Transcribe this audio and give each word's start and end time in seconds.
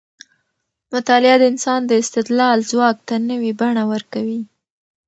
مطالعه 0.93 1.35
د 1.39 1.43
انسان 1.51 1.81
د 1.85 1.91
استدلال 2.03 2.57
ځواک 2.71 2.97
ته 3.07 3.15
نوې 3.29 3.51
بڼه 3.59 3.83
ورکوي. 3.93 4.41